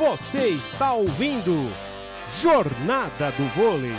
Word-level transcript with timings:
Você 0.00 0.48
está 0.48 0.94
ouvindo 0.94 1.70
Jornada 2.40 3.30
do 3.32 3.44
Vôlei. 3.54 3.94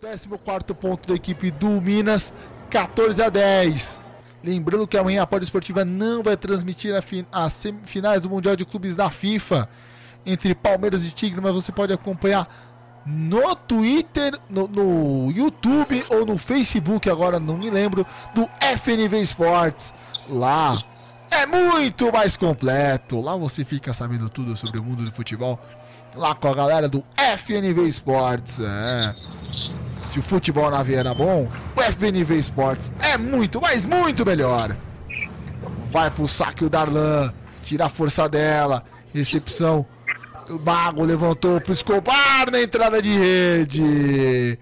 Décimo 0.00 0.38
quarto 0.38 0.76
ponto 0.76 1.08
da 1.08 1.16
equipe 1.16 1.50
do 1.50 1.68
Minas, 1.80 2.32
14 2.70 3.20
a 3.20 3.28
10. 3.28 4.00
Lembrando 4.44 4.86
que 4.86 4.96
amanhã 4.96 5.22
a 5.22 5.26
Pódio 5.26 5.46
Esportiva 5.46 5.84
não 5.84 6.22
vai 6.22 6.36
transmitir 6.36 6.94
as 7.32 7.52
semifinais 7.52 8.22
do 8.22 8.30
Mundial 8.30 8.54
de 8.54 8.64
Clubes 8.64 8.94
da 8.94 9.10
FIFA 9.10 9.68
entre 10.24 10.54
Palmeiras 10.54 11.04
e 11.04 11.10
Tigre, 11.10 11.40
mas 11.40 11.54
você 11.54 11.72
pode 11.72 11.92
acompanhar 11.92 12.46
no 13.04 13.56
Twitter, 13.56 14.38
no, 14.48 14.68
no, 14.68 15.32
YouTube 15.32 16.04
ou 16.08 16.24
no 16.24 16.38
Facebook, 16.38 17.10
agora 17.10 17.40
não 17.40 17.56
me 17.56 17.68
lembro, 17.68 18.06
do 18.32 18.48
FNV 18.60 19.20
Sports. 19.22 19.92
Lá 20.28 20.82
é 21.30 21.46
muito 21.46 22.12
mais 22.12 22.36
completo. 22.36 23.20
Lá 23.20 23.36
você 23.36 23.64
fica 23.64 23.92
sabendo 23.92 24.28
tudo 24.28 24.56
sobre 24.56 24.78
o 24.78 24.84
mundo 24.84 25.04
do 25.04 25.12
futebol. 25.12 25.58
Lá 26.14 26.34
com 26.34 26.48
a 26.48 26.54
galera 26.54 26.88
do 26.88 27.04
FNV 27.16 27.86
Sports. 27.88 28.60
É. 28.60 29.14
Se 30.06 30.18
o 30.18 30.22
futebol 30.22 30.70
na 30.70 30.82
veia 30.82 31.00
era 31.00 31.14
bom, 31.14 31.48
o 31.76 31.82
FNV 31.82 32.36
Sports 32.38 32.90
é 33.00 33.18
muito, 33.18 33.60
mas 33.60 33.84
muito 33.84 34.24
melhor. 34.24 34.74
Vai 35.90 36.10
pro 36.10 36.26
saque 36.26 36.64
o 36.64 36.70
Darlan, 36.70 37.32
tira 37.62 37.86
a 37.86 37.88
força 37.88 38.28
dela, 38.28 38.84
recepção 39.12 39.86
o 40.50 40.58
Mago 40.58 41.04
levantou 41.04 41.60
pro 41.60 41.72
Escobar 41.72 42.50
na 42.50 42.62
entrada 42.62 43.02
de 43.02 43.10
rede. 43.10 44.58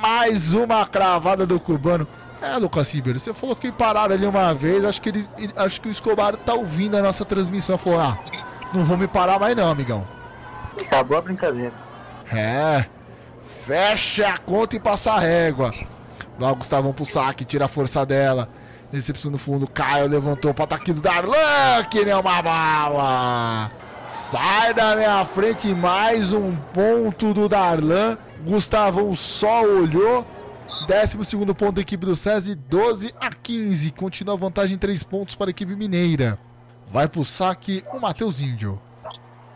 Mais 0.00 0.54
uma 0.54 0.86
cravada 0.86 1.46
do 1.46 1.60
cubano. 1.60 2.06
É, 2.40 2.56
Lucas 2.56 2.94
Ribeiro, 2.94 3.18
você 3.18 3.34
falou 3.34 3.56
que 3.56 3.72
pararam 3.72 4.14
ali 4.14 4.26
uma 4.26 4.54
vez. 4.54 4.84
Acho 4.84 5.02
que, 5.02 5.08
ele, 5.08 5.28
acho 5.56 5.80
que 5.80 5.88
o 5.88 5.90
Escobar 5.90 6.36
tá 6.36 6.54
ouvindo 6.54 6.96
a 6.96 7.02
nossa 7.02 7.24
transmissão. 7.24 7.76
Falou: 7.76 8.00
ah, 8.00 8.18
não 8.72 8.84
vou 8.84 8.96
me 8.96 9.08
parar 9.08 9.38
mais, 9.38 9.56
não, 9.56 9.68
amigão. 9.68 10.06
Acabou 10.86 11.18
a 11.18 11.22
brincadeira. 11.22 11.74
É. 12.32 12.84
Fecha 13.64 14.28
a 14.28 14.38
conta 14.38 14.76
e 14.76 14.80
passa 14.80 15.12
a 15.12 15.18
régua. 15.18 15.74
Lá 16.38 16.52
o 16.52 16.56
Gustavão 16.56 16.92
pro 16.92 17.04
saque, 17.04 17.44
tira 17.44 17.64
a 17.64 17.68
força 17.68 18.06
dela. 18.06 18.48
Recepção 18.92 19.30
no 19.30 19.36
fundo, 19.36 19.68
Caio 19.68 20.08
levantou 20.08 20.54
para 20.54 20.64
ataque 20.64 20.92
do 20.92 21.00
Darlan, 21.00 21.84
que 21.90 22.04
nem 22.04 22.14
uma 22.14 22.40
bala. 22.40 23.70
Sai 24.06 24.72
da 24.72 24.96
minha 24.96 25.22
frente 25.26 25.68
mais 25.74 26.32
um 26.32 26.56
ponto 26.72 27.34
do 27.34 27.48
Darlan. 27.48 28.16
Gustavão 28.46 29.14
só 29.14 29.62
olhou. 29.62 30.24
12 30.88 31.36
ponto 31.54 31.72
da 31.72 31.82
equipe 31.82 32.06
do 32.06 32.16
SESI, 32.16 32.54
12 32.54 33.14
a 33.20 33.28
15. 33.28 33.90
Continua 33.90 34.34
a 34.34 34.38
vantagem 34.38 34.78
3 34.78 35.02
pontos 35.02 35.34
para 35.34 35.50
a 35.50 35.52
equipe 35.52 35.76
mineira. 35.76 36.38
Vai 36.90 37.06
pro 37.06 37.26
saque 37.26 37.84
o 37.92 38.00
Matheus 38.00 38.40
Índio. 38.40 38.80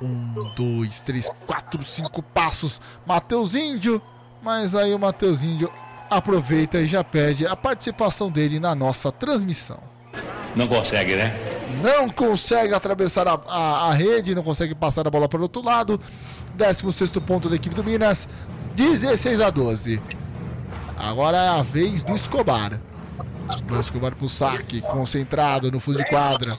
1, 0.03 0.53
2, 0.55 1.03
3, 1.03 1.31
4, 1.47 1.83
5 1.83 2.23
passos. 2.23 2.83
Matheus 3.07 3.55
Índio. 3.55 4.03
Mas 4.43 4.75
aí 4.75 4.93
o 4.93 4.99
Matheus 4.99 5.43
Índio 5.43 5.73
aproveita 6.11 6.79
e 6.79 6.87
já 6.87 7.03
pede 7.03 7.47
a 7.47 7.57
participação 7.57 8.31
dele 8.31 8.61
na 8.61 8.75
nossa 8.75 9.11
transmissão. 9.11 9.79
Não 10.55 10.69
consegue, 10.69 11.17
né? 11.17 11.33
Não 11.83 12.11
consegue 12.11 12.75
atravessar 12.75 13.27
a, 13.27 13.41
a, 13.49 13.89
a 13.89 13.93
rede, 13.95 14.35
não 14.35 14.43
consegue 14.43 14.75
passar 14.75 15.07
a 15.07 15.11
bola 15.11 15.27
para 15.31 15.39
o 15.39 15.43
outro 15.45 15.65
lado. 15.65 15.99
16 16.57 17.13
ponto 17.27 17.49
da 17.49 17.57
equipe 17.57 17.75
do 17.75 17.83
Minas, 17.83 18.29
16 18.77 19.41
a 19.41 19.49
12. 19.49 19.99
Agora 20.97 21.37
é 21.37 21.49
a 21.49 21.63
vez 21.63 22.03
do 22.03 22.15
Escobar. 22.15 22.81
O 23.71 23.81
Escobar 23.81 24.15
pro 24.15 24.29
saque, 24.29 24.81
concentrado 24.83 25.71
no 25.71 25.81
fundo 25.81 25.99
de 25.99 26.05
quadra. 26.09 26.57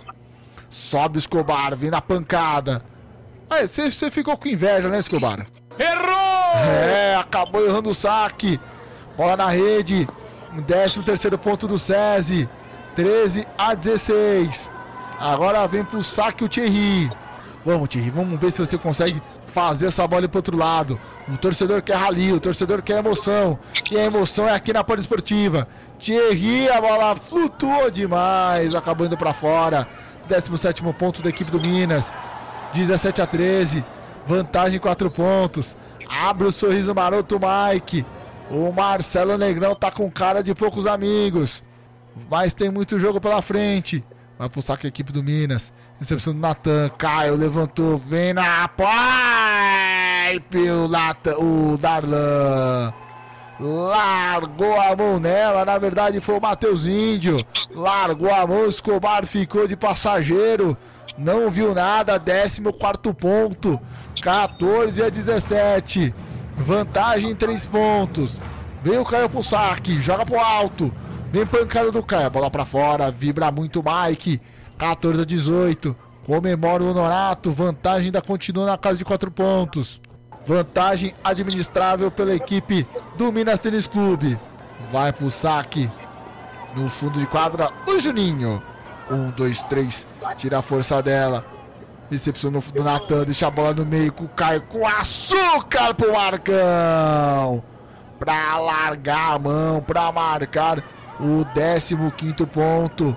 Sobe 0.70 1.18
o 1.18 1.20
Escobar, 1.20 1.76
vem 1.76 1.90
na 1.90 2.02
pancada. 2.02 2.84
Aí, 3.50 3.68
você 3.68 4.10
ficou 4.10 4.36
com 4.38 4.48
inveja, 4.48 4.90
né, 4.90 4.98
Escobar? 4.98 5.46
Errou! 5.78 6.56
É, 6.56 7.16
acabou 7.16 7.66
errando 7.66 7.90
o 7.90 7.96
saque. 7.96 8.60
Bola 9.18 9.38
na 9.38 9.50
rede. 9.50 10.08
13 10.68 11.04
terceiro 11.04 11.38
ponto 11.38 11.68
do 11.68 11.80
SESI. 11.80 12.48
13 12.96 13.48
a 13.58 13.74
16. 13.74 14.70
Agora 15.20 15.68
vem 15.68 15.84
pro 15.84 16.04
saque 16.04 16.44
o 16.44 16.50
Thierry. 16.50 17.12
Vamos, 17.66 17.88
Thierry, 17.90 18.10
vamos 18.10 18.40
ver 18.40 18.52
se 18.52 18.60
você 18.60 18.78
consegue 18.78 19.22
fazer 19.54 19.86
essa 19.88 20.06
bola 20.08 20.28
pro 20.28 20.40
outro 20.40 20.58
lado. 20.58 21.00
O 21.32 21.38
torcedor 21.38 21.82
quer 21.84 21.96
rali, 21.96 22.34
o 22.34 22.40
torcedor 22.40 22.82
quer 22.82 22.98
emoção. 22.98 23.60
E 23.90 23.98
a 23.98 24.04
emoção 24.04 24.50
é 24.50 24.54
aqui 24.54 24.74
na 24.74 24.84
Esportiva. 24.98 25.68
Thierry, 26.00 26.68
a 26.70 26.82
bola 26.82 27.16
flutuou 27.16 27.90
demais, 27.92 28.74
acabou 28.74 29.06
indo 29.06 29.16
para 29.16 29.34
fora. 29.34 29.88
17 30.28 30.82
ponto 30.98 31.22
da 31.22 31.30
equipe 31.30 31.52
do 31.52 31.62
Minas. 31.62 32.12
17 32.74 33.22
a 33.22 33.28
13. 33.28 33.86
Vantagem 34.26 34.80
4 34.80 35.12
pontos. 35.12 35.78
Abre 36.10 36.48
o 36.48 36.52
sorriso 36.52 36.94
maroto, 36.96 37.40
Mike. 37.40 38.06
O 38.50 38.72
Marcelo 38.72 39.38
Negrão 39.38 39.76
tá 39.76 39.92
com 39.92 40.10
cara 40.10 40.42
de 40.42 40.56
poucos 40.56 40.88
amigos. 40.88 41.64
Mas 42.30 42.54
tem 42.54 42.70
muito 42.70 43.00
jogo 43.00 43.22
pela 43.22 43.42
frente. 43.42 44.04
Vai 44.38 44.50
pro 44.50 44.62
saco 44.62 44.86
a 44.86 44.90
equipe 44.90 45.12
do 45.12 45.24
Minas. 45.24 45.72
Recepção 46.04 46.34
do 46.34 46.40
Natan. 46.40 46.90
Caio 46.98 47.38
levantou. 47.38 47.98
Vem 47.98 48.34
na 48.34 48.68
pipe. 48.68 48.84
O, 50.70 50.90
o 51.42 51.78
Darlan. 51.78 52.94
Largou 53.58 54.82
a 54.82 54.94
mão 54.98 55.18
nela. 55.18 55.64
Na 55.64 55.78
verdade 55.78 56.20
foi 56.20 56.38
o 56.38 56.42
Matheus 56.42 56.86
Índio. 56.86 57.38
Largou 57.74 58.34
a 58.34 58.46
mão. 58.46 58.68
Escobar 58.68 59.26
ficou 59.26 59.66
de 59.66 59.78
passageiro. 59.78 60.76
Não 61.18 61.50
viu 61.50 61.74
nada. 61.74 62.20
14 62.20 62.62
ponto. 63.18 63.80
14 64.22 65.04
a 65.04 65.08
17. 65.08 66.14
Vantagem 66.58 67.34
3 67.34 67.66
pontos. 67.68 68.42
Vem 68.84 68.98
o 68.98 69.06
Caio 69.06 69.30
pro 69.30 69.42
saque. 69.42 70.02
Joga 70.02 70.26
pro 70.26 70.38
alto. 70.38 70.94
Vem 71.32 71.46
pancada 71.46 71.94
do 71.94 72.04
Caio. 72.04 72.30
Bola 72.30 72.52
pra 72.52 72.66
fora. 72.66 73.10
Vibra 73.10 73.50
muito 73.54 73.82
Mike. 73.82 74.42
14 74.84 75.22
a 75.22 75.26
18. 75.26 75.96
Comemora 76.26 76.84
o 76.84 76.90
Honorato. 76.90 77.52
Vantagem 77.52 78.08
ainda 78.08 78.22
continua 78.22 78.66
na 78.66 78.78
casa 78.78 78.98
de 78.98 79.06
4 79.06 79.32
pontos. 79.32 80.02
Vantagem 80.46 81.14
administrável 81.24 82.12
pela 82.12 82.36
equipe 82.36 82.86
do 83.18 83.32
Minas 83.32 83.62
Tênis 83.62 83.88
Clube. 83.88 84.38
Vai 84.92 85.14
pro 85.14 85.30
saque. 85.30 85.90
No 86.76 86.90
fundo 86.90 87.18
de 87.18 87.26
quadra, 87.26 87.72
o 87.88 87.98
Juninho. 87.98 88.62
1, 89.10 89.32
2, 89.32 89.64
3. 89.64 90.08
Tira 90.36 90.60
a 90.60 90.62
força 90.62 91.02
dela. 91.02 91.46
Recepção 92.12 92.52
no 92.52 92.60
do 92.60 92.84
Natan. 92.84 93.24
Deixa 93.24 93.48
a 93.48 93.52
bola 93.52 93.74
no 93.74 93.86
meio 93.86 94.12
com 94.12 94.26
o 94.26 94.30
Caio. 94.30 94.64
Com 94.64 94.86
açúcar 94.86 95.94
pro 95.94 96.12
Marcão. 96.12 97.64
Pra 98.20 98.60
largar 98.60 99.36
a 99.36 99.40
mão. 99.40 99.82
Pra 99.82 100.12
marcar 100.12 100.84
o 101.22 101.46
15 101.56 102.46
ponto. 102.48 103.16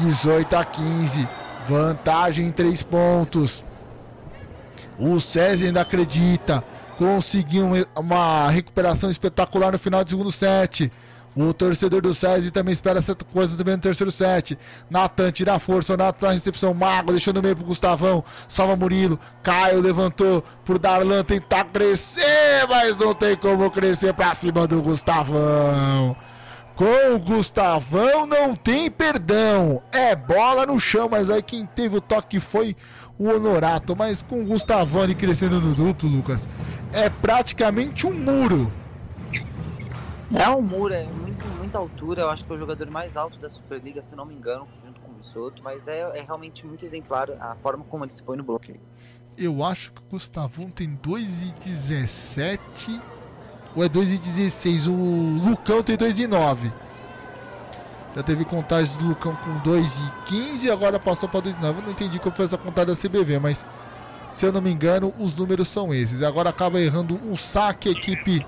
18 0.00 0.56
a 0.56 0.64
15. 0.64 1.28
Vantagem 1.68 2.46
em 2.46 2.52
3 2.52 2.82
pontos. 2.82 3.64
O 4.98 5.20
César 5.20 5.66
ainda 5.66 5.80
acredita. 5.80 6.62
Conseguiu 6.96 7.68
uma 7.94 8.48
recuperação 8.48 9.10
espetacular 9.10 9.72
no 9.72 9.78
final 9.78 10.02
do 10.02 10.10
segundo 10.10 10.32
set. 10.32 10.90
O 11.36 11.52
torcedor 11.52 12.00
do 12.00 12.14
SESI 12.14 12.50
também 12.50 12.72
espera 12.72 12.98
essa 12.98 13.14
coisa 13.14 13.58
também 13.58 13.74
no 13.74 13.82
terceiro 13.82 14.10
set. 14.10 14.58
Natan 14.88 15.30
tira 15.30 15.52
a 15.54 15.58
força, 15.58 15.92
o 15.92 15.96
Natan 15.96 16.28
na 16.28 16.32
recepção, 16.32 16.72
Mago 16.72 17.12
deixou 17.12 17.34
no 17.34 17.42
meio 17.42 17.54
pro 17.54 17.66
Gustavão, 17.66 18.24
salva 18.48 18.74
Murilo. 18.74 19.20
Caio 19.42 19.82
levantou 19.82 20.42
pro 20.64 20.78
Darlan 20.78 21.22
tentar 21.22 21.64
crescer, 21.64 22.66
mas 22.70 22.96
não 22.96 23.14
tem 23.14 23.36
como 23.36 23.70
crescer 23.70 24.14
pra 24.14 24.34
cima 24.34 24.66
do 24.66 24.80
Gustavão. 24.80 26.16
Com 26.76 27.14
o 27.14 27.18
Gustavão 27.18 28.26
não 28.26 28.54
tem 28.54 28.90
perdão. 28.90 29.82
É 29.90 30.14
bola 30.14 30.66
no 30.66 30.78
chão, 30.78 31.08
mas 31.10 31.30
aí 31.30 31.42
quem 31.42 31.64
teve 31.64 31.96
o 31.96 32.02
toque 32.02 32.38
foi 32.38 32.76
o 33.18 33.30
Honorato. 33.30 33.96
Mas 33.96 34.20
com 34.20 34.42
o 34.42 34.44
Gustavão 34.44 35.00
ali 35.00 35.14
crescendo 35.14 35.58
no 35.58 35.74
duplo, 35.74 36.06
Lucas, 36.06 36.46
é 36.92 37.08
praticamente 37.08 38.06
um 38.06 38.12
muro. 38.12 38.70
É 40.34 40.50
um 40.50 40.60
muro, 40.60 40.92
é 40.92 41.04
muito, 41.04 41.46
muita 41.56 41.78
altura. 41.78 42.20
Eu 42.20 42.28
acho 42.28 42.44
que 42.44 42.52
é 42.52 42.56
o 42.56 42.58
jogador 42.58 42.90
mais 42.90 43.16
alto 43.16 43.38
da 43.38 43.48
Superliga, 43.48 44.02
se 44.02 44.14
não 44.14 44.26
me 44.26 44.34
engano, 44.34 44.68
junto 44.84 45.00
com 45.00 45.12
o 45.12 45.14
Missoto. 45.14 45.62
Mas 45.62 45.88
é, 45.88 46.00
é 46.00 46.20
realmente 46.20 46.66
muito 46.66 46.84
exemplar 46.84 47.30
a 47.40 47.54
forma 47.54 47.84
como 47.84 48.04
ele 48.04 48.12
se 48.12 48.22
põe 48.22 48.36
no 48.36 48.44
bloqueio. 48.44 48.82
Eu 49.34 49.64
acho 49.64 49.94
que 49.94 50.02
o 50.02 50.04
Gustavão 50.10 50.68
tem 50.68 50.94
2,17 50.94 53.00
ou 53.76 53.84
é 53.84 53.88
2,16? 53.88 54.88
O 54.88 55.48
Lucão 55.48 55.82
tem 55.82 55.96
2,9. 55.96 56.72
Já 58.16 58.22
teve 58.22 58.46
contagem 58.46 58.96
do 58.96 59.08
Lucão 59.08 59.36
com 59.36 59.60
2,15 59.60 60.72
agora 60.72 60.98
passou 60.98 61.28
para 61.28 61.42
2,9. 61.42 61.76
Eu 61.76 61.82
não 61.82 61.90
entendi 61.90 62.18
como 62.18 62.34
foi 62.34 62.46
essa 62.46 62.56
contagem 62.56 62.94
da 62.94 63.00
CBV, 63.00 63.38
mas 63.38 63.66
se 64.28 64.46
eu 64.46 64.52
não 64.52 64.62
me 64.62 64.72
engano, 64.72 65.12
os 65.18 65.36
números 65.36 65.68
são 65.68 65.92
esses. 65.92 66.22
Agora 66.22 66.48
acaba 66.48 66.80
errando 66.80 67.20
um 67.24 67.36
saque 67.36 67.90
a 67.90 67.92
equipe 67.92 68.44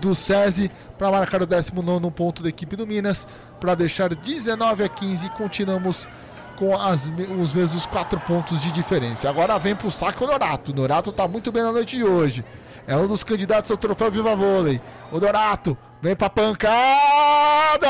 do 0.00 0.14
SESI 0.14 0.70
para 0.96 1.10
marcar 1.10 1.42
o 1.42 1.46
19 1.46 2.10
ponto 2.10 2.42
da 2.42 2.48
equipe 2.48 2.74
do 2.74 2.86
Minas, 2.86 3.26
para 3.60 3.74
deixar 3.74 4.14
19 4.14 4.82
a 4.82 4.88
15 4.88 5.26
e 5.26 5.30
continuamos 5.30 6.08
com 6.56 6.74
as, 6.74 7.10
os 7.40 7.52
mesmos 7.52 7.86
4 7.86 8.18
pontos 8.20 8.60
de 8.62 8.72
diferença. 8.72 9.28
Agora 9.28 9.58
vem 9.58 9.76
para 9.76 9.88
o 9.88 9.90
saque 9.90 10.24
o 10.24 10.26
Norato. 10.26 10.72
O 10.72 10.74
Norato 10.74 11.10
está 11.10 11.28
muito 11.28 11.52
bem 11.52 11.62
na 11.62 11.72
noite 11.72 11.96
de 11.96 12.04
hoje. 12.04 12.44
É 12.90 12.96
um 12.96 13.06
dos 13.06 13.22
candidatos 13.22 13.70
ao 13.70 13.76
troféu 13.76 14.10
Viva 14.10 14.34
Vôlei. 14.34 14.80
O 15.12 15.20
Dorato 15.20 15.78
vem 16.02 16.16
pra 16.16 16.28
pancada! 16.28 17.88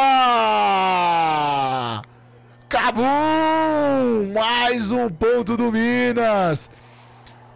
Cabum! 2.68 4.30
Mais 4.34 4.90
um 4.90 5.08
ponto 5.08 5.56
do 5.56 5.72
Minas. 5.72 6.68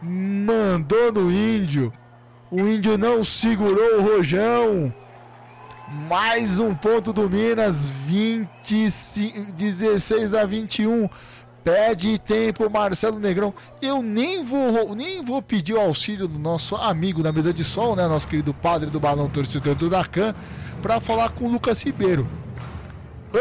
Mandou 0.00 1.12
no 1.12 1.30
índio. 1.30 1.92
O 2.50 2.60
índio 2.60 2.96
não 2.96 3.22
segurou 3.22 3.98
o 3.98 4.02
rojão. 4.02 4.90
Mais 6.08 6.58
um 6.58 6.74
ponto 6.74 7.12
do 7.12 7.28
Minas. 7.28 7.88
25, 8.06 9.52
16 9.52 10.32
a 10.32 10.46
21. 10.46 11.10
Pede 11.64 12.18
tempo, 12.18 12.68
Marcelo 12.68 13.18
Negrão. 13.18 13.54
Eu 13.80 14.02
nem 14.02 14.44
vou, 14.44 14.94
nem 14.94 15.24
vou 15.24 15.40
pedir 15.40 15.72
o 15.72 15.80
auxílio 15.80 16.28
do 16.28 16.38
nosso 16.38 16.76
amigo 16.76 17.22
na 17.22 17.32
mesa 17.32 17.54
de 17.54 17.64
som, 17.64 17.96
né? 17.96 18.06
Nosso 18.06 18.28
querido 18.28 18.52
padre 18.52 18.90
do 18.90 19.00
balão 19.00 19.30
torcedor 19.30 19.74
do 19.74 19.86
Huracan, 19.86 20.34
para 20.82 21.00
falar 21.00 21.30
com 21.30 21.46
o 21.46 21.50
Lucas 21.50 21.82
Ribeiro. 21.82 22.28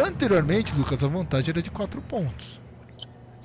Anteriormente, 0.01 0.73
Lucas, 0.73 1.03
a 1.03 1.07
vantagem 1.07 1.49
era 1.49 1.61
de 1.61 1.69
4 1.69 2.01
pontos. 2.01 2.61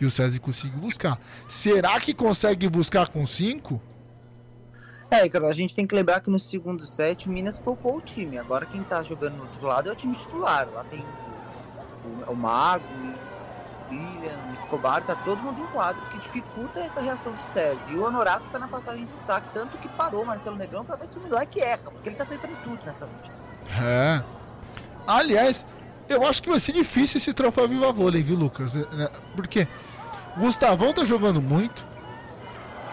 E 0.00 0.06
o 0.06 0.10
César 0.10 0.38
conseguiu 0.38 0.78
buscar. 0.78 1.20
Será 1.48 1.98
que 1.98 2.14
consegue 2.14 2.69
buscar 2.69 3.08
com 3.08 3.26
5? 3.26 3.82
É, 5.10 5.28
cara, 5.28 5.48
a 5.48 5.52
gente 5.52 5.75
tem 5.75 5.86
que 5.86 5.94
lembrar 5.94 6.20
que 6.20 6.30
no 6.30 6.38
segundo 6.38 6.84
set 6.84 7.28
o 7.28 7.32
Minas 7.32 7.58
poupou 7.58 7.96
o 7.96 8.00
time. 8.00 8.38
Agora 8.38 8.64
quem 8.64 8.82
tá 8.84 9.02
jogando 9.02 9.36
no 9.36 9.42
outro 9.42 9.66
lado 9.66 9.88
é 9.88 9.92
o 9.92 9.96
time 9.96 10.14
titular. 10.14 10.69
Lá 10.72 10.84
tem 10.84 11.04
o, 12.28 12.30
o 12.30 12.36
Mago, 12.36 12.84
William, 13.90 14.37
o 14.50 14.55
Escobar, 14.55 15.02
tá 15.02 15.14
todo 15.14 15.43
mundo 15.43 15.61
em 15.61 15.67
quadro, 15.67 16.00
que 16.11 16.19
dificulta 16.19 16.81
essa 16.81 17.00
reação 17.00 17.32
do 17.32 17.43
César. 17.43 17.90
E 17.90 17.94
o 17.96 18.05
Honorato 18.05 18.46
tá 18.52 18.58
na 18.58 18.69
passagem 18.69 19.05
de 19.05 19.12
saque, 19.12 19.49
tanto 19.52 19.79
que 19.79 19.88
parou 19.88 20.23
o 20.23 20.26
Marcelo 20.26 20.56
Negrão 20.56 20.85
pra 20.85 20.96
ver 20.96 21.06
se 21.06 21.19
o 21.19 21.20
moleque 21.20 21.61
erra, 21.61 21.90
porque 21.90 22.08
ele 22.08 22.17
tá 22.17 22.25
aceitando 22.25 22.56
tudo 22.62 22.79
nessa 22.85 23.06
noite. 23.06 23.31
É. 23.81 24.23
Aliás, 25.06 25.67
eu 26.08 26.26
acho 26.26 26.43
que 26.43 26.50
vai 26.50 26.61
ser 26.61 26.73
difícil 26.73 27.19
esse 27.19 27.32
troféu 27.32 27.69
Viva 27.69 27.93
Vôlei, 27.93 28.23
viu, 28.23 28.37
Lucas? 28.37 28.76
É, 28.76 28.81
é, 28.81 29.11
porque 29.35 29.67
o 30.37 30.40
Gustavão 30.40 30.93
tá 30.93 31.05
jogando 31.05 31.40
muito, 31.40 31.87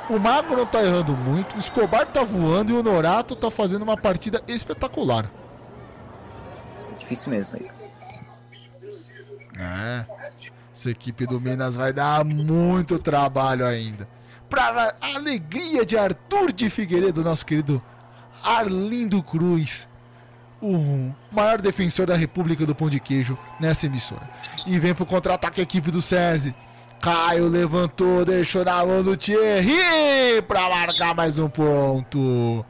o 0.09 0.19
Mago 0.19 0.55
não 0.55 0.65
tá 0.65 0.83
errando 0.83 1.13
muito, 1.13 1.55
o 1.55 1.59
Escobar 1.59 2.05
tá 2.05 2.23
voando 2.23 2.71
e 2.71 2.75
o 2.75 2.79
Honorato 2.79 3.35
tá 3.35 3.49
fazendo 3.49 3.83
uma 3.83 3.97
partida 3.97 4.41
espetacular. 4.47 5.29
É 6.93 6.99
difícil 6.99 7.31
mesmo 7.31 7.57
aí. 7.57 7.71
É. 9.57 10.05
Essa 10.75 10.91
equipe 10.91 11.25
do 11.25 11.39
Minas 11.39 11.77
vai 11.77 11.93
dar 11.93 12.25
muito 12.25 12.99
trabalho 12.99 13.65
ainda. 13.65 14.05
Para 14.49 14.93
a 15.01 15.15
alegria 15.15 15.85
de 15.85 15.97
Arthur 15.97 16.51
de 16.51 16.69
Figueiredo, 16.69 17.23
nosso 17.23 17.45
querido 17.45 17.81
Arlindo 18.43 19.23
Cruz, 19.23 19.87
o 20.61 21.13
maior 21.31 21.61
defensor 21.61 22.05
da 22.05 22.17
República 22.17 22.65
do 22.65 22.75
Pão 22.75 22.89
de 22.89 22.99
Queijo 22.99 23.37
nessa 23.57 23.85
emissora. 23.85 24.29
E 24.67 24.77
vem 24.77 24.93
pro 24.93 25.05
contra-ataque 25.05 25.61
a 25.61 25.63
equipe 25.63 25.89
do 25.89 26.01
SESI. 26.01 26.53
Caio 26.99 27.47
levantou, 27.47 28.25
deixou 28.25 28.65
na 28.65 28.85
mão 28.85 29.01
do 29.01 29.15
Thierry 29.15 30.41
para 30.45 30.69
marcar 30.69 31.15
mais 31.15 31.39
um 31.39 31.47
ponto. 31.47 32.65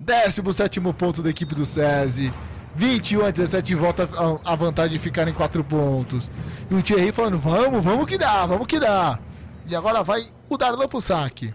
17 0.00 0.80
ponto 0.80 1.22
da 1.22 1.28
equipe 1.28 1.54
do 1.54 1.66
SESI. 1.66 2.32
21 2.76 3.26
a 3.26 3.30
17 3.30 3.74
volta 3.74 4.08
a 4.44 4.56
vantagem 4.56 4.92
de 4.92 4.98
ficar 4.98 5.26
em 5.26 5.32
4 5.32 5.62
pontos. 5.64 6.30
E 6.70 6.74
o 6.74 6.82
Thierry 6.82 7.12
falando: 7.12 7.38
vamos, 7.38 7.82
vamos 7.82 8.06
que 8.06 8.16
dá, 8.16 8.46
vamos 8.46 8.66
que 8.66 8.78
dá. 8.78 9.18
E 9.66 9.74
agora 9.74 10.02
vai 10.02 10.28
o 10.48 10.56
Darlan 10.56 10.88
pro 10.88 11.00
saque. 11.00 11.54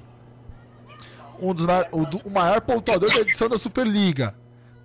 Um 1.39 1.53
dos, 1.53 1.65
o, 1.91 2.27
o 2.27 2.31
maior 2.31 2.61
pontuador 2.61 3.09
da 3.09 3.19
edição 3.19 3.49
da 3.49 3.57
Superliga. 3.57 4.35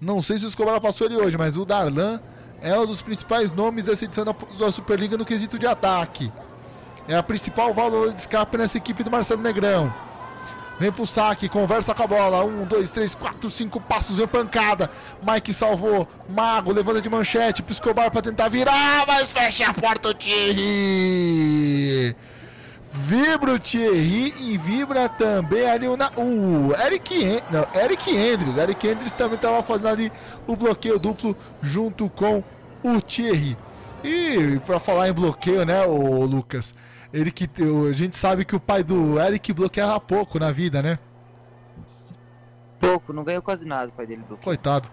Não 0.00 0.22
sei 0.22 0.38
se 0.38 0.46
o 0.46 0.48
Escobar 0.48 0.80
passou 0.80 1.06
ele 1.06 1.16
hoje, 1.16 1.36
mas 1.36 1.56
o 1.56 1.64
Darlan 1.64 2.20
é 2.60 2.76
um 2.78 2.86
dos 2.86 3.02
principais 3.02 3.52
nomes 3.52 3.86
dessa 3.86 4.04
edição 4.04 4.24
da, 4.24 4.34
da 4.58 4.72
Superliga 4.72 5.16
no 5.16 5.24
quesito 5.24 5.58
de 5.58 5.66
ataque. 5.66 6.32
É 7.06 7.16
a 7.16 7.22
principal 7.22 7.74
válvula 7.74 8.12
de 8.12 8.20
escape 8.20 8.56
nessa 8.56 8.78
equipe 8.78 9.02
do 9.02 9.10
Marcelo 9.10 9.42
Negrão. 9.42 9.92
Vem 10.80 10.90
pro 10.90 11.06
saque, 11.06 11.46
conversa 11.46 11.94
com 11.94 12.02
a 12.02 12.06
bola. 12.06 12.42
Um, 12.42 12.64
dois, 12.64 12.90
três, 12.90 13.14
quatro, 13.14 13.50
cinco 13.50 13.78
passos, 13.78 14.16
vem 14.16 14.26
pancada. 14.26 14.90
Mike 15.22 15.52
salvou. 15.52 16.08
Mago 16.26 16.72
levanta 16.72 17.02
de 17.02 17.10
manchete 17.10 17.62
pro 17.62 17.70
Escobar 17.70 18.10
pra 18.10 18.22
tentar 18.22 18.48
virar, 18.48 19.04
mas 19.06 19.30
fecha 19.30 19.68
a 19.68 19.74
porta 19.74 20.08
o 20.08 20.14
Thierry. 20.14 22.16
Vibra 22.94 23.52
o 23.52 23.58
Thierry 23.58 24.32
e 24.40 24.56
vibra 24.56 25.06
também 25.06 25.70
ali 25.70 25.86
o, 25.86 25.98
o 26.16 26.74
Eric, 26.74 27.42
não, 27.50 27.66
Eric 27.78 28.16
Andrews. 28.16 28.56
Eric 28.56 28.88
Andrews 28.88 29.12
também 29.12 29.36
estava 29.36 29.62
fazendo 29.62 29.88
ali 29.88 30.12
o 30.46 30.56
bloqueio 30.56 30.98
duplo 30.98 31.36
junto 31.60 32.08
com 32.08 32.42
o 32.82 33.02
Thierry. 33.02 33.54
E 34.02 34.58
para 34.64 34.80
falar 34.80 35.10
em 35.10 35.12
bloqueio, 35.12 35.66
né, 35.66 35.84
o 35.84 36.24
Lucas? 36.24 36.74
Ele 37.12 37.30
que 37.30 37.48
a 37.88 37.92
gente 37.92 38.16
sabe 38.16 38.44
que 38.44 38.54
o 38.54 38.60
pai 38.60 38.84
do 38.84 39.20
Eric 39.20 39.52
bloqueava 39.52 39.98
pouco 40.00 40.38
na 40.38 40.52
vida, 40.52 40.80
né? 40.80 40.98
Pouco, 42.78 43.12
não 43.12 43.24
ganhou 43.24 43.42
quase 43.42 43.66
nada 43.66 43.88
o 43.88 43.92
pai 43.92 44.06
dele. 44.06 44.24
Coitado. 44.42 44.88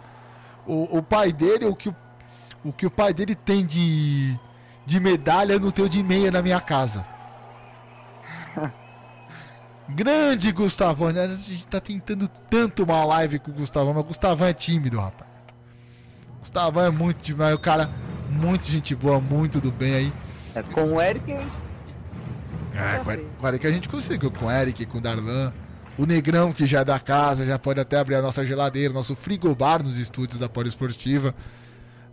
O, 0.65 0.97
o 0.97 1.03
pai 1.03 1.31
dele, 1.31 1.65
o 1.65 1.75
que 1.75 1.89
o, 1.89 1.95
o 2.63 2.73
que 2.73 2.85
o 2.85 2.91
pai 2.91 3.13
dele 3.13 3.35
tem 3.35 3.65
de 3.65 4.37
de 4.87 5.01
medalha, 5.01 5.59
não 5.59 5.69
tenho 5.69 5.89
de 5.89 6.01
meia 6.01 6.31
na 6.31 6.41
minha 6.41 6.61
casa. 6.61 7.05
Grande 9.89 10.49
Gustavão, 10.53 11.11
né? 11.11 11.25
a 11.25 11.27
gente 11.27 11.67
tá 11.67 11.81
tentando 11.81 12.27
tanto 12.49 12.83
uma 12.83 13.03
live 13.03 13.37
com 13.39 13.51
o 13.51 13.53
Gustavão, 13.53 13.93
mas 13.93 14.03
o 14.03 14.07
Gustavão 14.07 14.47
é 14.47 14.53
tímido, 14.53 14.97
rapaz. 14.97 15.29
Gustavão 16.39 16.85
é 16.85 16.89
muito 16.89 17.21
demais, 17.21 17.53
o 17.53 17.59
cara, 17.59 17.89
muito 18.29 18.71
gente 18.71 18.95
boa, 18.95 19.19
muito 19.19 19.59
do 19.59 19.71
bem 19.71 19.93
aí. 19.93 20.13
É 20.55 20.63
com 20.63 20.93
o 20.93 21.01
Eric 21.01 21.37
é, 22.77 22.99
com 22.99 23.45
o 23.45 23.47
Eric 23.47 23.67
a 23.67 23.71
gente 23.71 23.89
conseguiu, 23.89 24.31
com 24.31 24.45
o 24.45 24.51
Eric, 24.51 24.85
com 24.85 24.99
o 24.99 25.01
Darlan. 25.01 25.51
O 25.97 26.05
Negrão, 26.05 26.53
que 26.53 26.65
já 26.67 26.81
é 26.81 26.85
da 26.85 26.99
casa, 26.99 27.45
já 27.45 27.57
pode 27.57 27.79
até 27.79 27.97
abrir 27.97 28.15
a 28.15 28.21
nossa 28.21 28.45
geladeira, 28.45 28.93
nosso 28.93 29.15
frigobar 29.15 29.81
nos 29.81 29.97
estúdios 29.97 30.39
da 30.39 30.47
Poliesportiva. 30.47 31.33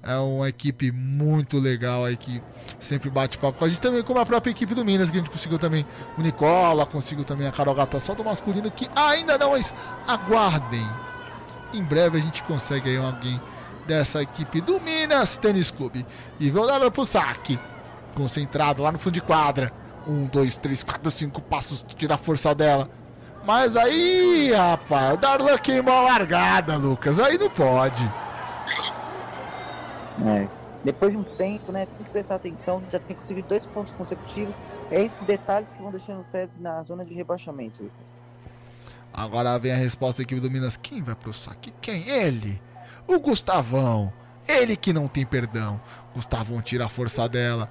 É 0.03 0.17
uma 0.17 0.49
equipe 0.49 0.91
muito 0.91 1.59
legal 1.59 2.05
aí 2.05 2.17
que 2.17 2.43
sempre 2.81 3.11
bate 3.11 3.37
papo 3.37 3.59
com 3.59 3.65
a 3.65 3.69
gente. 3.69 3.81
Também 3.81 4.03
como 4.03 4.19
a 4.19 4.27
própria 4.27 4.51
equipe 4.51 4.75
do 4.75 4.85
Minas, 4.85 5.11
que 5.11 5.17
a 5.17 5.21
gente 5.21 5.31
conseguiu 5.31 5.59
também 5.59 5.85
o 6.17 6.23
Nicola, 6.23 6.87
conseguiu 6.87 7.25
também 7.25 7.47
a 7.47 7.53
Carol 7.53 7.75
Gata 7.75 7.99
só 7.99 8.15
do 8.15 8.25
masculino, 8.25 8.71
que 8.71 8.89
ainda 8.97 9.37
não, 9.37 9.51
mas 9.51 9.75
aguardem. 10.09 10.87
Em 11.73 11.83
breve 11.83 12.19
a 12.19 12.21
gente 12.21 12.43
consegue 12.43 12.89
aí 12.89 12.97
alguém 12.97 13.41
dessa 13.87 14.23
equipe 14.23 14.61
do 14.61 14.81
Minas 14.81 15.37
Tênis 15.37 15.71
Clube. 15.71 16.07
E 16.41 16.51
vão 16.51 16.67
dar 16.67 16.91
pro 16.91 17.05
saque. 17.05 17.59
Concentrado 18.15 18.83
lá 18.83 18.93
no 18.93 18.99
fundo 18.99 19.15
de 19.15 19.21
quadra. 19.21 19.84
Um, 20.07 20.27
dois, 20.27 20.57
três, 20.57 20.83
quatro, 20.83 21.11
cinco 21.11 21.41
passos, 21.41 21.85
tira 21.97 22.15
a 22.15 22.19
força 22.19 22.55
dela. 22.55 22.91
Mas 23.45 23.77
aí, 23.77 24.53
rapaz, 24.53 25.15
o 25.15 25.17
Darlan 25.17 25.59
queimou 25.59 25.95
a 25.95 26.01
largada, 26.03 26.77
Lucas. 26.77 27.19
Aí 27.19 27.37
não 27.37 27.51
pode. 27.51 28.05
É. 30.27 30.49
Depois 30.83 31.13
de 31.13 31.19
um 31.19 31.23
tempo, 31.23 31.73
né? 31.73 31.87
Tem 31.87 32.05
que 32.05 32.11
prestar 32.11 32.35
atenção. 32.35 32.83
Já 32.91 32.99
tem 32.99 33.17
conseguido 33.17 33.49
dois 33.49 33.65
pontos 33.67 33.93
consecutivos. 33.95 34.57
É 34.91 35.03
esses 35.03 35.25
detalhes 35.25 35.69
que 35.69 35.83
vão 35.83 35.91
deixando 35.91 36.21
o 36.21 36.25
César 36.25 36.61
na 36.61 36.83
zona 36.83 37.05
de 37.05 37.15
rebaixamento. 37.15 37.91
Agora 39.13 39.59
vem 39.59 39.73
a 39.73 39.77
resposta 39.77 40.21
da 40.21 40.25
equipe 40.25 40.41
do 40.41 40.51
Minas. 40.51 40.77
Quem 40.77 41.03
vai 41.03 41.15
pro 41.15 41.33
saque? 41.33 41.73
Quem? 41.81 42.09
Ele. 42.09 42.61
O 43.07 43.19
Gustavão. 43.19 44.13
Ele 44.47 44.77
que 44.77 44.93
não 44.93 45.09
tem 45.09 45.25
perdão. 45.25 45.81
Gustavão 46.15 46.61
tira 46.61 46.85
a 46.85 46.89
força 46.89 47.29
dela. 47.29 47.71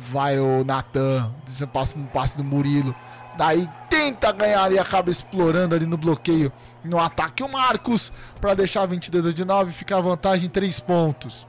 Vai 0.00 0.38
o 0.38 0.64
Natan, 0.64 1.32
passa 1.72 1.98
um 1.98 2.06
passe 2.06 2.36
do 2.36 2.44
Murilo. 2.44 2.94
Daí 3.36 3.68
tenta 3.88 4.32
ganhar 4.32 4.72
e 4.72 4.78
acaba 4.78 5.10
explorando 5.10 5.74
ali 5.74 5.86
no 5.86 5.96
bloqueio. 5.96 6.52
No 6.84 6.98
ataque 6.98 7.42
o 7.42 7.48
Marcos 7.48 8.12
para 8.40 8.54
deixar 8.54 8.86
22 8.86 9.34
de 9.34 9.44
9 9.44 9.72
ficar 9.72 9.98
a 9.98 10.00
vantagem 10.00 10.48
3 10.48 10.80
pontos. 10.80 11.46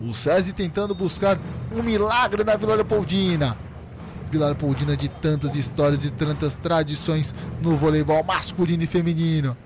O 0.00 0.12
SESI 0.12 0.52
tentando 0.52 0.94
buscar 0.94 1.38
um 1.72 1.82
milagre 1.82 2.44
na 2.44 2.54
Vila 2.56 2.74
Leopoldina. 2.74 3.56
Vila 4.30 4.46
Leopoldina 4.46 4.96
de 4.96 5.08
tantas 5.08 5.56
histórias 5.56 6.04
e 6.04 6.10
tantas 6.10 6.54
tradições 6.54 7.34
no 7.62 7.74
voleibol 7.76 8.22
masculino 8.22 8.82
e 8.82 8.86
feminino. 8.86 9.56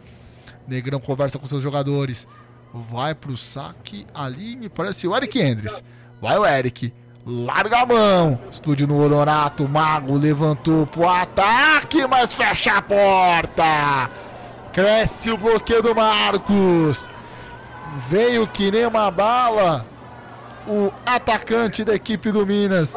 Negrão 0.69 1.01
conversa 1.01 1.39
com 1.39 1.47
seus 1.47 1.63
jogadores. 1.63 2.29
Vai 2.73 3.15
pro 3.15 3.37
saque 3.37 4.07
ali, 4.15 4.55
me 4.55 4.69
parece 4.69 5.09
o 5.09 5.17
Eric 5.17 5.43
Andres. 5.43 5.83
Vai 6.21 6.37
o 6.39 6.47
Eric. 6.47 6.93
Larga 7.27 7.81
a 7.81 7.87
mão. 7.87 8.39
Explodiu 8.51 8.87
no 8.87 9.03
Honorato. 9.03 9.69
Mago 9.69 10.17
levantou 10.17 10.87
pro 10.87 11.09
ataque, 11.09 12.07
mas 12.07 12.35
fecha 12.35 12.77
a 12.77 12.83
porta. 12.83 14.11
Cresce 14.73 15.31
o 15.31 15.39
bloqueio 15.39 15.83
do 15.83 15.95
Marcos. 15.95 17.09
Veio 18.09 18.47
que 18.47 18.71
nem 18.71 18.87
uma 18.87 19.11
bala. 19.11 19.87
O 20.67 20.93
atacante 21.07 21.83
da 21.85 21.95
equipe 21.95 22.31
do 22.31 22.47
Minas, 22.47 22.97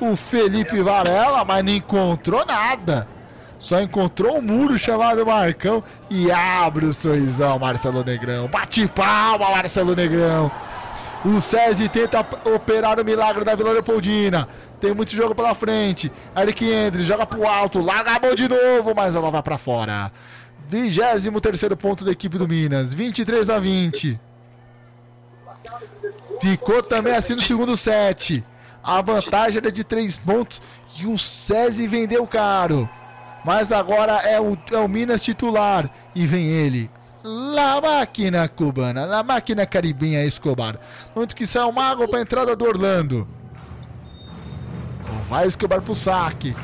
o 0.00 0.14
Felipe 0.14 0.80
Varela, 0.80 1.44
mas 1.44 1.64
não 1.64 1.72
encontrou 1.72 2.46
nada. 2.46 3.06
Só 3.58 3.80
encontrou 3.80 4.38
um 4.38 4.42
muro 4.42 4.78
chamado 4.78 5.26
Marcão 5.26 5.84
e 6.08 6.30
abre 6.30 6.86
o 6.86 6.92
sorrisão, 6.94 7.58
Marcelo 7.58 8.02
Negrão. 8.02 8.48
Bate 8.48 8.88
palma, 8.88 9.50
Marcelo 9.50 9.94
Negrão. 9.94 10.50
O 11.24 11.38
SESI 11.38 11.88
tenta 11.88 12.20
operar 12.44 12.98
o 12.98 13.04
milagre 13.04 13.44
da 13.44 13.54
Vila 13.54 13.72
Leopoldina. 13.72 14.48
Tem 14.80 14.94
muito 14.94 15.14
jogo 15.14 15.34
pela 15.34 15.54
frente. 15.54 16.10
Eric 16.34 16.64
Endres 16.64 17.04
joga 17.04 17.26
pro 17.26 17.46
alto, 17.46 17.78
larga 17.78 18.12
a 18.12 18.20
mão 18.20 18.34
de 18.34 18.48
novo, 18.48 18.94
mas 18.94 19.14
ela 19.14 19.30
vai 19.30 19.42
para 19.42 19.58
fora. 19.58 20.10
23 20.68 21.28
terceiro 21.42 21.76
ponto 21.76 22.04
da 22.04 22.12
equipe 22.12 22.38
do 22.38 22.48
Minas, 22.48 22.94
23 22.94 23.50
a 23.50 23.58
20. 23.58 24.18
Ficou 26.40 26.82
também 26.82 27.14
assim 27.14 27.34
no 27.34 27.42
segundo 27.42 27.76
set. 27.76 28.42
A 28.82 29.02
vantagem 29.02 29.58
era 29.58 29.70
de 29.70 29.84
3 29.84 30.18
pontos 30.18 30.62
e 30.98 31.06
o 31.06 31.18
SESI 31.18 31.86
vendeu 31.86 32.26
caro. 32.26 32.88
Mas 33.44 33.72
agora 33.72 34.12
é 34.22 34.40
o, 34.40 34.56
é 34.70 34.78
o 34.78 34.88
Minas 34.88 35.22
titular. 35.22 35.90
E 36.14 36.26
vem 36.26 36.46
ele, 36.46 36.90
La 37.22 37.80
máquina 37.80 38.48
cubana, 38.48 39.04
la 39.04 39.22
máquina 39.22 39.66
caribenha 39.66 40.24
Escobar. 40.24 40.78
Muito 41.14 41.36
que 41.36 41.46
sai 41.46 41.62
o 41.62 41.72
mago 41.72 42.08
para 42.08 42.18
a 42.18 42.22
entrada 42.22 42.56
do 42.56 42.64
Orlando. 42.64 43.28
Vai 45.28 45.46
Escobar 45.46 45.82
pro 45.82 45.94
saque. 45.94 46.56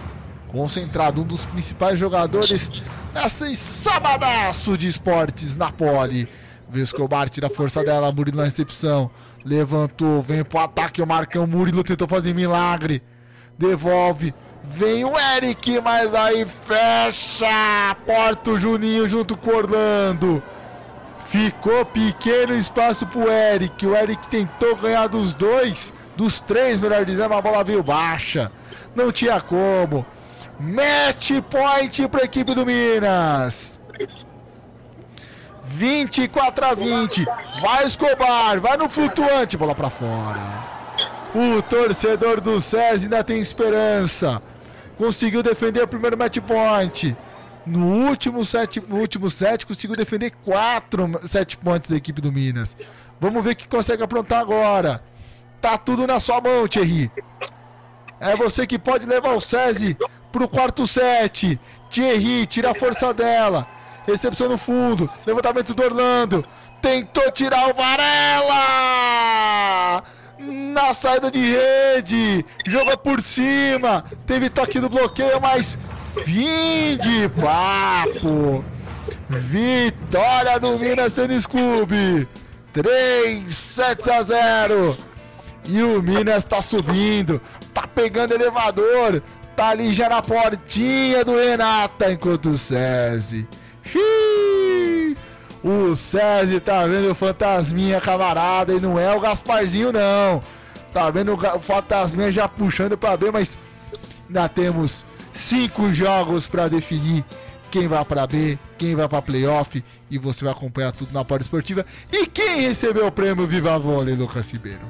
Concentrado, 0.48 1.20
um 1.20 1.24
dos 1.24 1.44
principais 1.44 1.98
jogadores 1.98 2.82
nessa 3.12 3.54
sabadaço 3.54 4.78
de 4.78 4.88
esportes 4.88 5.56
na 5.56 5.70
pole. 5.70 6.28
Vê 6.68 6.80
Escobar, 6.80 7.28
tira 7.28 7.48
a 7.48 7.50
força 7.50 7.84
dela, 7.84 8.10
Murilo 8.10 8.38
na 8.38 8.44
recepção. 8.44 9.10
Levantou, 9.44 10.22
vem 10.22 10.42
pro 10.42 10.58
ataque, 10.58 11.02
o 11.02 11.06
Marcão 11.06 11.46
Murilo 11.46 11.84
tentou 11.84 12.08
fazer 12.08 12.34
milagre. 12.34 13.02
Devolve, 13.58 14.34
Vem 14.68 15.04
o 15.04 15.12
Eric, 15.16 15.80
mas 15.80 16.14
aí 16.14 16.44
fecha. 16.44 17.96
Porta 18.04 18.50
o 18.50 18.58
Juninho 18.58 19.08
junto 19.08 19.36
com 19.36 19.50
o 19.50 19.56
Orlando. 19.56 20.42
Ficou 21.26 21.84
pequeno 21.84 22.52
espaço 22.54 23.06
pro 23.06 23.30
Eric. 23.30 23.86
O 23.86 23.94
Eric 23.94 24.28
tentou 24.28 24.74
ganhar 24.76 25.06
dos 25.06 25.34
dois, 25.34 25.92
dos 26.16 26.40
três, 26.40 26.80
melhor 26.80 27.04
dizendo, 27.04 27.34
a 27.34 27.40
bola 27.40 27.62
veio 27.62 27.82
baixa. 27.82 28.50
Não 28.94 29.12
tinha 29.12 29.40
como. 29.40 30.04
Match 30.58 31.30
point 31.48 32.08
para 32.08 32.22
a 32.22 32.24
equipe 32.24 32.52
do 32.52 32.66
Minas. 32.66 33.78
24 35.64 36.66
a 36.66 36.74
20. 36.74 37.24
Vai 37.60 37.84
Escobar, 37.84 38.60
vai 38.60 38.76
no 38.76 38.88
flutuante, 38.88 39.56
bola 39.56 39.74
para 39.74 39.90
fora. 39.90 40.40
O 41.34 41.62
torcedor 41.62 42.40
do 42.40 42.60
SESI 42.60 43.04
ainda 43.04 43.22
tem 43.22 43.38
esperança 43.38 44.42
conseguiu 44.96 45.42
defender 45.42 45.82
o 45.82 45.88
primeiro 45.88 46.16
match 46.16 46.38
point. 46.40 47.16
No 47.64 47.86
último 48.08 48.44
set, 48.44 48.80
no 48.80 48.96
último 48.96 49.28
set 49.28 49.66
conseguiu 49.66 49.96
defender 49.96 50.30
quatro 50.44 51.20
set 51.26 51.56
points 51.56 51.90
da 51.90 51.96
equipe 51.96 52.20
do 52.20 52.30
Minas. 52.30 52.76
Vamos 53.20 53.42
ver 53.42 53.50
o 53.50 53.56
que 53.56 53.66
consegue 53.66 54.02
aprontar 54.02 54.40
agora. 54.40 55.02
Tá 55.60 55.76
tudo 55.76 56.06
na 56.06 56.20
sua 56.20 56.40
mão, 56.40 56.68
Thierry. 56.68 57.10
É 58.20 58.36
você 58.36 58.66
que 58.66 58.78
pode 58.78 59.06
levar 59.06 59.34
o 59.34 59.40
SESI 59.40 59.96
pro 60.30 60.48
quarto 60.48 60.86
set. 60.86 61.58
Thierry, 61.90 62.46
tira 62.46 62.70
a 62.70 62.74
força 62.74 63.12
dela. 63.12 63.66
Recepção 64.06 64.48
no 64.48 64.56
fundo. 64.56 65.10
Levantamento 65.26 65.74
do 65.74 65.82
Orlando. 65.82 66.44
Tentou 66.80 67.30
tirar 67.32 67.68
o 67.68 67.74
Varela! 67.74 68.44
Na 70.38 70.92
saída 70.92 71.30
de 71.30 71.40
rede, 71.40 72.44
jogou 72.66 72.96
por 72.98 73.22
cima, 73.22 74.04
teve 74.26 74.50
toque 74.50 74.80
do 74.80 74.88
bloqueio, 74.88 75.40
mas 75.40 75.78
fim 76.24 76.96
de 76.98 77.28
papo. 77.40 78.64
Vitória 79.28 80.58
do 80.60 80.78
Minas 80.78 81.14
Tênis 81.14 81.46
Clube, 81.46 82.28
3 82.72 83.54
7 83.54 84.10
a 84.10 84.22
0. 84.22 84.96
E 85.68 85.82
o 85.82 86.00
Minas 86.00 86.44
tá 86.44 86.62
subindo, 86.62 87.40
tá 87.74 87.86
pegando 87.86 88.34
elevador, 88.34 89.22
tá 89.56 89.70
ali 89.70 89.92
já 89.92 90.08
na 90.08 90.22
portinha 90.22 91.24
do 91.24 91.36
Renata 91.36 92.12
enquanto 92.12 92.50
o 92.50 92.58
SESI. 92.58 93.48
O 95.66 95.96
SESI 95.96 96.60
tá 96.60 96.86
vendo 96.86 97.10
o 97.10 97.14
fantasminha 97.14 98.00
camarada 98.00 98.72
e 98.72 98.78
não 98.78 99.00
é 99.00 99.12
o 99.12 99.18
Gasparzinho 99.18 99.90
não. 99.90 100.40
Tá 100.92 101.10
vendo 101.10 101.34
o 101.34 101.60
fantasminha 101.60 102.30
já 102.30 102.46
puxando 102.46 102.96
para 102.96 103.16
B, 103.16 103.32
mas 103.32 103.58
ainda 104.28 104.48
temos 104.48 105.04
cinco 105.32 105.92
jogos 105.92 106.46
para 106.46 106.68
definir 106.68 107.24
quem 107.68 107.88
vai 107.88 108.04
para 108.04 108.28
B, 108.28 108.56
quem 108.78 108.94
vai 108.94 109.08
para 109.08 109.20
playoff 109.20 109.84
e 110.08 110.18
você 110.18 110.44
vai 110.44 110.52
acompanhar 110.52 110.92
tudo 110.92 111.12
na 111.12 111.24
Pode 111.24 111.42
Esportiva. 111.42 111.84
E 112.12 112.28
quem 112.28 112.60
recebeu 112.60 113.08
o 113.08 113.10
prêmio 113.10 113.44
Viva 113.44 113.76
Vôlei, 113.76 114.14
Lucas 114.14 114.52
Ribeiro? 114.52 114.86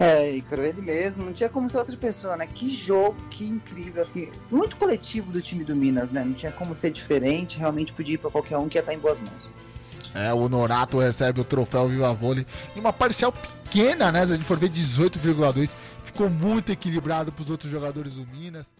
É, 0.00 0.32
Icaro, 0.32 0.64
ele 0.64 0.82
mesmo, 0.82 1.24
não 1.24 1.32
tinha 1.32 1.48
como 1.48 1.68
ser 1.68 1.78
outra 1.78 1.96
pessoa, 1.96 2.36
né? 2.36 2.44
Que 2.44 2.68
jogo, 2.70 3.14
que 3.30 3.46
incrível, 3.46 4.02
assim, 4.02 4.32
muito 4.50 4.74
coletivo 4.74 5.30
do 5.30 5.40
time 5.40 5.62
do 5.62 5.76
Minas, 5.76 6.10
né? 6.10 6.24
Não 6.24 6.32
tinha 6.32 6.50
como 6.50 6.74
ser 6.74 6.90
diferente, 6.90 7.56
realmente 7.56 7.92
podia 7.92 8.16
ir 8.16 8.18
para 8.18 8.30
qualquer 8.30 8.58
um 8.58 8.68
que 8.68 8.76
ia 8.76 8.80
estar 8.80 8.92
em 8.92 8.98
boas 8.98 9.20
mãos. 9.20 9.67
É, 10.14 10.32
o 10.32 10.48
Norato 10.48 10.98
recebe 10.98 11.40
o 11.40 11.44
troféu 11.44 11.88
Viva 11.88 12.12
Vôlei 12.12 12.46
em 12.74 12.80
uma 12.80 12.92
parcial 12.92 13.32
pequena, 13.32 14.10
né? 14.10 14.26
Se 14.26 14.32
a 14.32 14.36
gente 14.36 14.46
for 14.46 14.58
ver 14.58 14.70
18,2, 14.70 15.74
ficou 16.02 16.28
muito 16.28 16.72
equilibrado 16.72 17.30
para 17.30 17.42
os 17.42 17.50
outros 17.50 17.70
jogadores 17.70 18.14
do 18.14 18.26
Minas. 18.26 18.74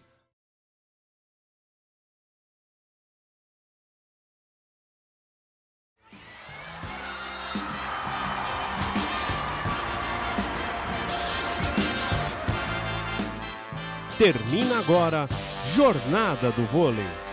Termina 14.17 14.79
agora 14.79 15.29
Jornada 15.73 16.51
do 16.51 16.65
Vôlei. 16.65 17.28